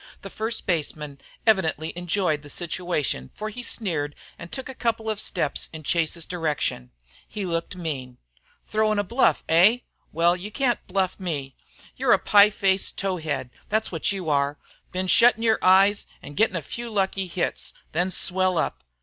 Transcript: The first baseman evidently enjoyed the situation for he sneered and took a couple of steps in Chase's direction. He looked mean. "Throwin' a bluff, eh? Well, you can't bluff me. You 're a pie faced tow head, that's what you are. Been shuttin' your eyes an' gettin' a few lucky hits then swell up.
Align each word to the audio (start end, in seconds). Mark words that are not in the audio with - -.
The 0.23 0.31
first 0.31 0.65
baseman 0.65 1.21
evidently 1.45 1.95
enjoyed 1.95 2.41
the 2.41 2.49
situation 2.49 3.29
for 3.35 3.49
he 3.51 3.61
sneered 3.61 4.15
and 4.39 4.51
took 4.51 4.67
a 4.67 4.73
couple 4.73 5.11
of 5.11 5.19
steps 5.19 5.69
in 5.71 5.83
Chase's 5.83 6.25
direction. 6.25 6.89
He 7.27 7.45
looked 7.45 7.75
mean. 7.75 8.17
"Throwin' 8.65 8.97
a 8.97 9.03
bluff, 9.03 9.43
eh? 9.47 9.81
Well, 10.11 10.35
you 10.35 10.49
can't 10.49 10.79
bluff 10.87 11.19
me. 11.19 11.55
You 11.97 12.07
're 12.09 12.13
a 12.13 12.17
pie 12.17 12.49
faced 12.49 12.97
tow 12.97 13.17
head, 13.17 13.51
that's 13.69 13.91
what 13.91 14.11
you 14.11 14.27
are. 14.27 14.57
Been 14.91 15.05
shuttin' 15.05 15.43
your 15.43 15.59
eyes 15.61 16.07
an' 16.23 16.33
gettin' 16.33 16.55
a 16.55 16.63
few 16.63 16.89
lucky 16.89 17.27
hits 17.27 17.71
then 17.91 18.09
swell 18.09 18.57
up. 18.57 18.83